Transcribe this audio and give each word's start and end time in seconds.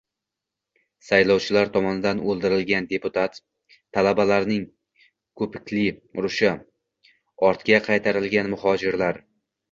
Saylovchilar 1.07 1.67
tomonidan 1.73 2.21
o‘ldirilgan 2.33 2.87
deputat, 2.93 3.35
talabalarning 3.97 4.63
ko‘pikli 5.41 5.83
urushi, 6.21 6.49
ortga 7.51 7.81
qaytarilgan 7.89 8.51
muhojirlar 8.55 9.21